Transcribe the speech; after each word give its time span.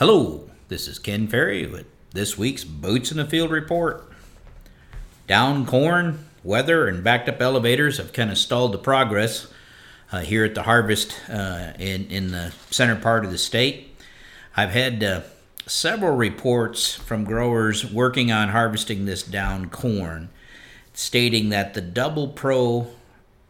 Hello, 0.00 0.48
this 0.68 0.88
is 0.88 0.98
Ken 0.98 1.28
Ferry 1.28 1.66
with 1.66 1.84
this 2.12 2.38
week's 2.38 2.64
Boots 2.64 3.10
in 3.10 3.18
the 3.18 3.26
Field 3.26 3.50
report. 3.50 4.10
Down 5.26 5.66
corn, 5.66 6.24
weather, 6.42 6.88
and 6.88 7.04
backed 7.04 7.28
up 7.28 7.42
elevators 7.42 7.98
have 7.98 8.14
kind 8.14 8.30
of 8.30 8.38
stalled 8.38 8.72
the 8.72 8.78
progress 8.78 9.48
uh, 10.10 10.20
here 10.20 10.42
at 10.42 10.54
the 10.54 10.62
harvest 10.62 11.14
uh, 11.28 11.74
in, 11.78 12.06
in 12.06 12.30
the 12.30 12.54
center 12.70 12.96
part 12.96 13.26
of 13.26 13.30
the 13.30 13.36
state. 13.36 13.94
I've 14.56 14.70
had 14.70 15.04
uh, 15.04 15.20
several 15.66 16.16
reports 16.16 16.94
from 16.94 17.24
growers 17.24 17.84
working 17.84 18.32
on 18.32 18.48
harvesting 18.48 19.04
this 19.04 19.22
down 19.22 19.68
corn 19.68 20.30
stating 20.94 21.50
that 21.50 21.74
the 21.74 21.82
double 21.82 22.28
pro 22.28 22.86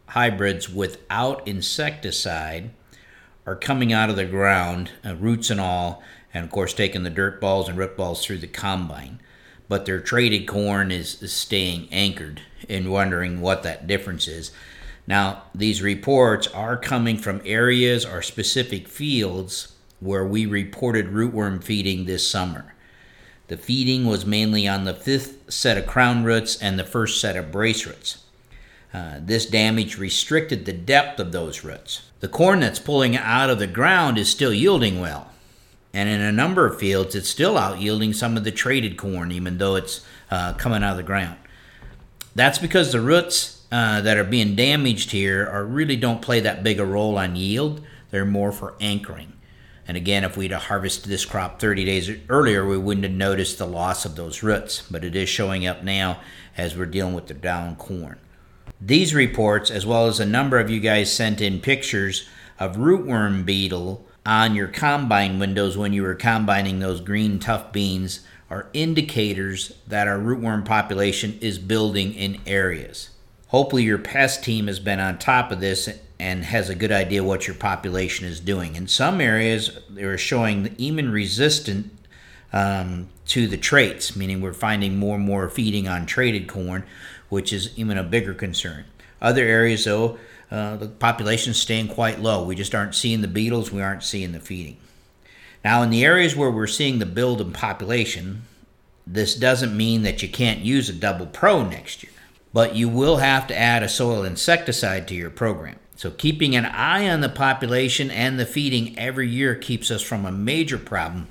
hybrids 0.07 0.67
without 0.67 1.47
insecticide 1.47 2.71
are 3.45 3.55
coming 3.55 3.93
out 3.93 4.09
of 4.09 4.17
the 4.17 4.25
ground, 4.25 4.91
uh, 5.05 5.15
roots 5.15 5.49
and 5.49 5.61
all, 5.61 6.03
and 6.33 6.45
of 6.45 6.51
course 6.51 6.73
taking 6.73 7.03
the 7.03 7.09
dirt 7.09 7.41
balls 7.41 7.67
and 7.67 7.77
root 7.77 7.97
balls 7.97 8.25
through 8.25 8.39
the 8.39 8.47
combine. 8.47 9.19
But 9.67 9.85
their 9.85 10.01
traited 10.01 10.47
corn 10.47 10.91
is, 10.91 11.17
staying 11.31 11.87
anchored 11.91 12.41
and 12.67 12.91
wondering 12.91 13.39
what 13.41 13.63
that 13.63 13.87
difference 13.87 14.27
is. 14.27 14.51
Now, 15.07 15.43
these 15.55 15.81
reports 15.81 16.47
are 16.47 16.77
coming 16.77 17.17
from 17.17 17.41
areas 17.45 18.05
or 18.05 18.21
specific 18.21 18.87
fields 18.87 19.73
where 19.99 20.25
we 20.25 20.45
reported 20.45 21.07
rootworm 21.07 21.63
feeding 21.63 22.05
this 22.05 22.27
summer. 22.27 22.73
The 23.47 23.57
feeding 23.57 24.05
was 24.05 24.25
mainly 24.25 24.67
on 24.67 24.85
the 24.85 24.93
fifth 24.93 25.51
set 25.51 25.77
of 25.77 25.87
crown 25.87 26.23
roots 26.23 26.61
and 26.61 26.77
the 26.79 26.85
first 26.85 27.19
set 27.19 27.35
of 27.35 27.51
brace 27.51 27.85
roots. 27.85 28.23
Uh, 28.93 29.19
this 29.19 29.45
damage 29.45 29.97
restricted 29.97 30.65
the 30.65 30.73
depth 30.73 31.19
of 31.19 31.31
those 31.31 31.63
roots. 31.63 32.01
The 32.19 32.27
corn 32.27 32.59
that's 32.59 32.79
pulling 32.79 33.15
out 33.15 33.49
of 33.49 33.59
the 33.59 33.67
ground 33.67 34.17
is 34.17 34.29
still 34.29 34.53
yielding 34.53 34.99
well, 34.99 35.31
and 35.93 36.07
in 36.07 36.21
a 36.21 36.31
number 36.31 36.65
of 36.65 36.79
fields, 36.79 37.15
it's 37.15 37.29
still 37.29 37.57
out 37.57 37.81
yielding 37.81 38.13
some 38.13 38.37
of 38.37 38.43
the 38.43 38.51
traited 38.51 38.97
corn, 38.97 39.31
even 39.31 39.57
though 39.57 39.75
it's 39.75 40.05
uh, 40.29 40.53
coming 40.53 40.83
out 40.83 40.91
of 40.91 40.97
the 40.97 41.03
ground. 41.03 41.37
That's 42.33 42.59
because 42.59 42.91
the 42.91 43.01
roots 43.01 43.65
uh, 43.71 44.01
that 44.01 44.17
are 44.17 44.23
being 44.23 44.55
damaged 44.55 45.11
here 45.11 45.45
are 45.47 45.65
really 45.65 45.97
don't 45.97 46.21
play 46.21 46.39
that 46.39 46.63
big 46.63 46.79
a 46.79 46.85
role 46.85 47.17
on 47.17 47.35
yield. 47.35 47.81
They're 48.09 48.25
more 48.25 48.51
for 48.51 48.75
anchoring. 48.79 49.33
And 49.87 49.97
again, 49.97 50.23
if 50.23 50.37
we'd 50.37 50.53
harvested 50.53 51.09
this 51.09 51.25
crop 51.25 51.59
30 51.59 51.83
days 51.83 52.09
earlier, 52.29 52.65
we 52.65 52.77
wouldn't 52.77 53.03
have 53.03 53.13
noticed 53.13 53.57
the 53.57 53.67
loss 53.67 54.05
of 54.05 54.15
those 54.15 54.43
roots. 54.43 54.83
But 54.89 55.03
it 55.03 55.15
is 55.15 55.27
showing 55.27 55.67
up 55.67 55.83
now 55.83 56.21
as 56.55 56.77
we're 56.77 56.85
dealing 56.85 57.13
with 57.13 57.27
the 57.27 57.33
down 57.33 57.75
corn. 57.75 58.17
These 58.79 59.13
reports, 59.13 59.69
as 59.69 59.85
well 59.85 60.07
as 60.07 60.19
a 60.19 60.25
number 60.25 60.59
of 60.59 60.69
you 60.69 60.79
guys 60.79 61.13
sent 61.13 61.41
in 61.41 61.59
pictures 61.59 62.27
of 62.59 62.77
rootworm 62.77 63.43
beetle 63.45 64.07
on 64.25 64.55
your 64.55 64.67
combine 64.67 65.39
windows 65.39 65.77
when 65.77 65.93
you 65.93 66.03
were 66.03 66.15
combining 66.15 66.79
those 66.79 67.01
green 67.01 67.39
tough 67.39 67.71
beans 67.71 68.21
are 68.49 68.67
indicators 68.73 69.73
that 69.87 70.07
our 70.07 70.17
rootworm 70.17 70.65
population 70.65 71.37
is 71.41 71.57
building 71.57 72.13
in 72.13 72.39
areas. 72.45 73.09
Hopefully, 73.47 73.83
your 73.83 73.97
pest 73.97 74.43
team 74.43 74.67
has 74.67 74.79
been 74.79 74.99
on 74.99 75.17
top 75.17 75.51
of 75.51 75.59
this 75.59 75.89
and 76.19 76.43
has 76.45 76.69
a 76.69 76.75
good 76.75 76.91
idea 76.91 77.23
what 77.23 77.47
your 77.47 77.55
population 77.55 78.27
is 78.27 78.39
doing. 78.39 78.75
In 78.75 78.87
some 78.87 79.19
areas, 79.19 79.79
they're 79.89 80.17
showing 80.17 80.75
even 80.77 81.11
resistant 81.11 81.91
um, 82.53 83.09
to 83.27 83.47
the 83.47 83.57
traits, 83.57 84.15
meaning 84.15 84.41
we're 84.41 84.53
finding 84.53 84.97
more 84.97 85.15
and 85.15 85.25
more 85.25 85.49
feeding 85.49 85.87
on 85.87 86.05
traited 86.05 86.47
corn, 86.47 86.83
which 87.29 87.51
is 87.51 87.77
even 87.77 87.97
a 87.97 88.03
bigger 88.03 88.33
concern. 88.33 88.85
Other 89.21 89.43
areas, 89.43 89.85
though, 89.85 90.17
uh, 90.49 90.75
the 90.77 90.87
population 90.87 91.51
is 91.51 91.61
staying 91.61 91.89
quite 91.89 92.19
low. 92.19 92.43
We 92.43 92.55
just 92.55 92.75
aren't 92.75 92.95
seeing 92.95 93.21
the 93.21 93.27
beetles, 93.27 93.71
we 93.71 93.81
aren't 93.81 94.03
seeing 94.03 94.31
the 94.31 94.39
feeding. 94.39 94.77
Now, 95.63 95.83
in 95.83 95.91
the 95.91 96.03
areas 96.03 96.35
where 96.35 96.49
we're 96.49 96.67
seeing 96.67 96.99
the 96.99 97.05
build 97.05 97.39
in 97.39 97.53
population, 97.53 98.43
this 99.05 99.35
doesn't 99.35 99.77
mean 99.77 100.01
that 100.01 100.23
you 100.23 100.29
can't 100.29 100.59
use 100.59 100.89
a 100.89 100.93
double 100.93 101.27
pro 101.27 101.63
next 101.63 102.03
year, 102.03 102.11
but 102.51 102.75
you 102.75 102.89
will 102.89 103.17
have 103.17 103.47
to 103.47 103.57
add 103.57 103.83
a 103.83 103.89
soil 103.89 104.23
insecticide 104.23 105.07
to 105.07 105.15
your 105.15 105.29
program. 105.29 105.77
So, 105.95 106.09
keeping 106.09 106.55
an 106.55 106.65
eye 106.65 107.07
on 107.07 107.21
the 107.21 107.29
population 107.29 108.09
and 108.09 108.39
the 108.39 108.45
feeding 108.45 108.97
every 108.97 109.29
year 109.29 109.53
keeps 109.53 109.91
us 109.91 110.01
from 110.01 110.25
a 110.25 110.31
major 110.31 110.79
problem 110.79 111.27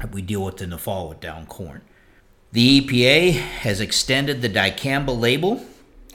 that 0.00 0.12
we 0.12 0.20
deal 0.20 0.44
with 0.44 0.60
in 0.60 0.70
the 0.70 0.78
fall 0.78 1.08
with 1.08 1.20
down 1.20 1.46
corn. 1.46 1.80
The 2.52 2.82
EPA 2.82 3.32
has 3.32 3.80
extended 3.80 4.42
the 4.42 4.50
dicamba 4.50 5.18
label 5.18 5.64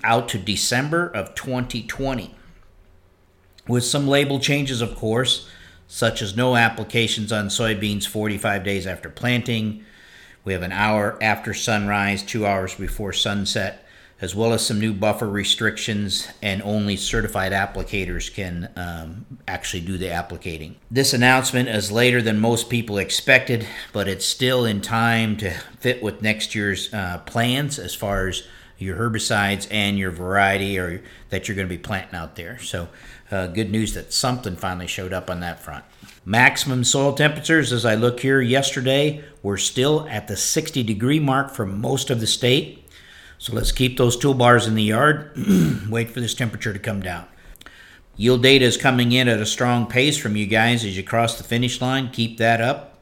out 0.03 0.29
to 0.29 0.37
December 0.37 1.07
of 1.07 1.35
2020. 1.35 2.35
With 3.67 3.83
some 3.83 4.07
label 4.07 4.39
changes, 4.39 4.81
of 4.81 4.95
course, 4.95 5.47
such 5.87 6.21
as 6.21 6.37
no 6.37 6.55
applications 6.55 7.31
on 7.31 7.47
soybeans 7.47 8.07
45 8.07 8.63
days 8.63 8.85
after 8.85 9.09
planting. 9.09 9.83
We 10.43 10.53
have 10.53 10.61
an 10.61 10.71
hour 10.71 11.17
after 11.21 11.53
sunrise, 11.53 12.23
two 12.23 12.45
hours 12.45 12.75
before 12.75 13.11
sunset, 13.11 13.85
as 14.21 14.35
well 14.35 14.53
as 14.53 14.65
some 14.65 14.79
new 14.79 14.93
buffer 14.93 15.27
restrictions, 15.27 16.27
and 16.41 16.61
only 16.61 16.95
certified 16.95 17.51
applicators 17.51 18.33
can 18.33 18.69
um, 18.75 19.25
actually 19.47 19.81
do 19.81 19.97
the 19.97 20.07
applicating. 20.07 20.75
This 20.91 21.13
announcement 21.13 21.69
is 21.69 21.91
later 21.91 22.21
than 22.21 22.39
most 22.39 22.69
people 22.69 22.97
expected, 22.97 23.66
but 23.91 24.07
it's 24.07 24.25
still 24.25 24.66
in 24.66 24.81
time 24.81 25.37
to 25.37 25.51
fit 25.79 26.03
with 26.03 26.21
next 26.21 26.53
year's 26.53 26.93
uh, 26.93 27.19
plans 27.25 27.79
as 27.79 27.95
far 27.95 28.27
as 28.27 28.43
your 28.79 28.97
herbicides 28.97 29.67
and 29.69 29.97
your 29.97 30.12
variety 30.12 30.78
or 30.79 31.03
that 31.29 31.47
you're 31.47 31.56
going 31.56 31.67
to 31.67 31.73
be 31.73 31.81
planting 31.81 32.16
out 32.16 32.35
there. 32.35 32.59
So, 32.59 32.90
uh, 33.31 33.47
good 33.47 33.69
news 33.69 33.94
that 33.94 34.12
something 34.12 34.56
finally 34.56 34.88
showed 34.88 35.13
up 35.13 35.29
on 35.29 35.40
that 35.41 35.59
front. 35.59 35.85
Maximum 36.25 36.84
soil 36.84 37.13
temperatures, 37.13 37.72
as 37.72 37.85
I 37.85 37.95
look 37.95 38.22
here 38.22 38.41
yesterday, 38.41 39.23
were 39.44 39.57
still 39.57 40.07
at 40.09 40.28
the 40.28 40.35
60 40.35 40.84
degree 40.84 41.19
mark 41.19 41.51
for 41.51 41.66
most 41.66 42.09
of 42.09 42.19
the 42.19 42.28
state. 42.28 42.88
So 43.38 43.53
let's 43.53 43.72
keep 43.72 43.97
those 43.97 44.17
toolbars 44.17 44.67
in 44.67 44.75
the 44.75 44.84
yard, 44.84 45.31
wait 45.90 46.11
for 46.11 46.19
this 46.19 46.34
temperature 46.34 46.73
to 46.73 46.79
come 46.79 47.01
down. 47.01 47.25
Yield 48.17 48.44
data 48.44 48.66
is 48.66 48.75
coming 48.75 49.13
in 49.13 49.29
at 49.29 49.40
a 49.40 49.46
strong 49.46 49.88
pace 49.88 50.17
from 50.17 50.35
you 50.35 50.46
guys 50.46 50.84
as 50.84 50.97
you 50.97 51.03
cross 51.03 51.38
the 51.38 51.44
finish 51.44 51.79
line. 51.79 52.09
Keep 52.11 52.38
that 52.38 52.59
up. 52.59 52.97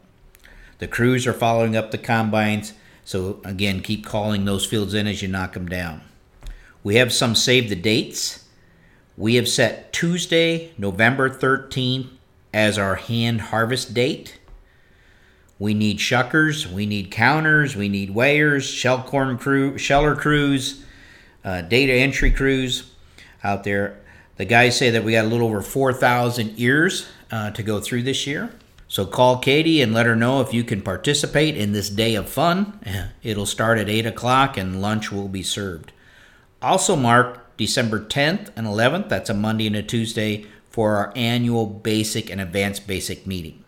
The 0.78 0.88
crews 0.88 1.26
are 1.26 1.34
following 1.34 1.76
up 1.76 1.90
the 1.90 1.98
combines. 1.98 2.74
So 3.08 3.40
again, 3.46 3.80
keep 3.80 4.06
calling 4.06 4.44
those 4.44 4.66
fields 4.66 4.94
in 4.94 5.08
as 5.08 5.22
you 5.22 5.30
knock 5.30 5.54
them 5.54 5.70
down. 5.70 6.02
We 6.84 6.96
have 6.96 7.14
some 7.14 7.36
save 7.36 7.70
the 7.70 7.76
dates. 7.78 8.44
We 9.16 9.36
have 9.36 9.48
set 9.48 9.94
Tuesday, 9.94 10.74
November 10.78 11.30
13th 11.30 12.10
as 12.54 12.78
our 12.78 12.96
hand 12.96 13.40
harvest 13.40 13.94
date. 13.94 14.38
We 15.58 15.74
need 15.74 16.00
shuckers, 16.00 16.70
we 16.70 16.86
need 16.86 17.10
counters, 17.10 17.78
we 17.78 17.88
need 17.88 18.14
weighers, 18.14 18.64
shell 18.64 19.04
corn 19.04 19.38
crew, 19.38 19.78
sheller 19.78 20.14
crews, 20.14 20.84
uh, 21.46 21.62
data 21.62 21.94
entry 21.94 22.30
crews 22.30 22.92
out 23.42 23.64
there. 23.64 24.02
The 24.36 24.44
guys 24.44 24.78
say 24.78 24.90
that 24.90 25.06
we 25.06 25.14
got 25.14 25.24
a 25.24 25.30
little 25.30 25.48
over 25.48 25.62
4,000 25.62 26.56
ears 26.58 27.08
uh, 27.32 27.52
to 27.52 27.64
go 27.64 27.80
through 27.80 28.04
this 28.04 28.28
year. 28.28 28.52
So 28.88 29.06
call 29.06 29.40
Katie 29.40 29.82
and 29.82 29.94
let 29.94 30.06
her 30.06 30.16
know 30.16 30.42
if 30.42 30.54
you 30.54 30.64
can 30.64 30.82
participate 30.82 31.58
in 31.58 31.74
this 31.74 31.90
day 31.90 32.16
of 32.16 32.30
fun. 32.30 32.80
It'll 33.24 33.46
start 33.46 33.78
at 33.78 33.90
8 33.90 34.06
o'clock 34.06 34.58
and 34.58 34.82
lunch 34.82 35.12
will 35.12 35.28
be 35.28 35.44
served. 35.44 35.92
Also 36.62 36.96
mark 36.96 37.58
December 37.58 38.00
10th 38.00 38.50
and 38.56 38.66
11th, 38.66 39.10
that's 39.10 39.30
a 39.30 39.34
Monday 39.34 39.68
and 39.68 39.76
a 39.76 39.84
Tuesday, 39.84 40.46
for 40.70 40.96
our 40.96 41.12
annual 41.16 41.66
basic 41.66 42.30
and 42.30 42.40
advanced 42.40 42.88
basic 42.88 43.26
meeting. 43.26 43.64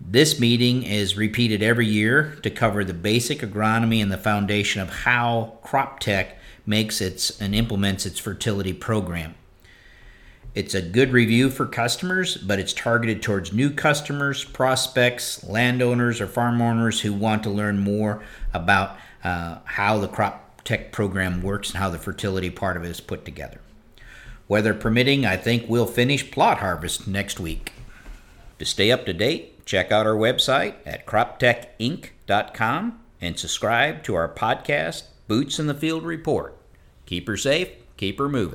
This 0.00 0.40
meeting 0.40 0.82
is 0.82 1.16
repeated 1.16 1.62
every 1.62 1.86
year 1.86 2.36
to 2.42 2.50
cover 2.50 2.82
the 2.82 2.94
basic 2.94 3.40
agronomy 3.40 4.02
and 4.02 4.10
the 4.10 4.18
foundation 4.18 4.80
of 4.80 4.90
how 4.90 5.58
crop 5.62 6.00
tech 6.00 6.38
makes 6.66 7.00
its 7.00 7.40
and 7.40 7.54
implements 7.54 8.06
its 8.06 8.18
fertility 8.18 8.72
program. 8.72 9.34
It's 10.54 10.74
a 10.74 10.82
good 10.82 11.12
review 11.12 11.50
for 11.50 11.66
customers, 11.66 12.36
but 12.36 12.60
it's 12.60 12.72
targeted 12.72 13.22
towards 13.22 13.52
new 13.52 13.70
customers, 13.70 14.44
prospects, 14.44 15.42
landowners, 15.42 16.20
or 16.20 16.28
farm 16.28 16.62
owners 16.62 17.00
who 17.00 17.12
want 17.12 17.42
to 17.42 17.50
learn 17.50 17.80
more 17.80 18.22
about 18.52 18.96
uh, 19.24 19.58
how 19.64 19.98
the 19.98 20.06
crop 20.06 20.62
tech 20.62 20.92
program 20.92 21.42
works 21.42 21.70
and 21.70 21.78
how 21.78 21.90
the 21.90 21.98
fertility 21.98 22.50
part 22.50 22.76
of 22.76 22.84
it 22.84 22.88
is 22.88 23.00
put 23.00 23.24
together. 23.24 23.60
Weather 24.46 24.74
permitting, 24.74 25.26
I 25.26 25.36
think 25.36 25.64
we'll 25.68 25.86
finish 25.86 26.30
plot 26.30 26.58
harvest 26.58 27.08
next 27.08 27.40
week. 27.40 27.72
To 28.60 28.64
stay 28.64 28.92
up 28.92 29.06
to 29.06 29.12
date, 29.12 29.66
check 29.66 29.90
out 29.90 30.06
our 30.06 30.14
website 30.14 30.74
at 30.86 31.04
croptechinc.com 31.04 33.00
and 33.20 33.38
subscribe 33.38 34.04
to 34.04 34.14
our 34.14 34.28
podcast, 34.28 35.04
Boots 35.26 35.58
in 35.58 35.66
the 35.66 35.74
Field 35.74 36.04
Report. 36.04 36.56
Keep 37.06 37.26
her 37.26 37.36
safe, 37.36 37.70
keep 37.96 38.18
her 38.18 38.28
moving. 38.28 38.52